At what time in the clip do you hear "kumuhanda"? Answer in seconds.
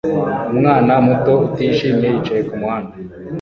2.49-2.95